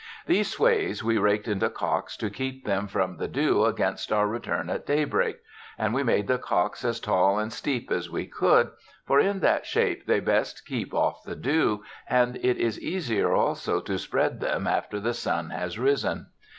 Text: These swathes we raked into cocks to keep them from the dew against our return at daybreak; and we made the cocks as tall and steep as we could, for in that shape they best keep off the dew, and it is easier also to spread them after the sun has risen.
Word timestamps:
These 0.25 0.49
swathes 0.53 1.03
we 1.03 1.19
raked 1.19 1.47
into 1.47 1.69
cocks 1.69 2.17
to 2.17 2.31
keep 2.31 2.65
them 2.65 2.87
from 2.87 3.17
the 3.17 3.27
dew 3.27 3.65
against 3.65 4.11
our 4.11 4.25
return 4.27 4.67
at 4.67 4.87
daybreak; 4.87 5.37
and 5.77 5.93
we 5.93 6.01
made 6.01 6.25
the 6.27 6.39
cocks 6.39 6.83
as 6.83 6.99
tall 6.99 7.37
and 7.37 7.53
steep 7.53 7.91
as 7.91 8.09
we 8.09 8.25
could, 8.25 8.71
for 9.05 9.19
in 9.19 9.41
that 9.41 9.67
shape 9.67 10.07
they 10.07 10.19
best 10.19 10.65
keep 10.65 10.91
off 10.91 11.21
the 11.23 11.35
dew, 11.35 11.83
and 12.09 12.37
it 12.37 12.57
is 12.57 12.81
easier 12.81 13.33
also 13.35 13.79
to 13.81 13.99
spread 13.99 14.39
them 14.39 14.65
after 14.65 14.99
the 14.99 15.13
sun 15.13 15.51
has 15.51 15.77
risen. 15.77 16.25